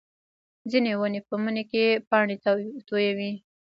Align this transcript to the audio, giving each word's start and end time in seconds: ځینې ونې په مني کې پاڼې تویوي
ځینې 0.71 0.91
ونې 0.99 1.21
په 1.27 1.35
مني 1.43 1.63
کې 1.71 1.83
پاڼې 2.09 2.35
تویوي 2.87 3.31